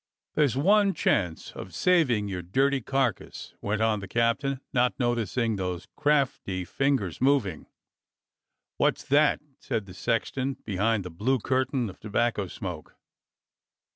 [0.33, 5.87] "There's one chance of saving your dirty carcass," went on the captain, not noticing those
[5.95, 7.67] crafty fingers moving.
[8.77, 12.95] "What's that?" said the sexton behind the blue cur tain of tobacco smoke.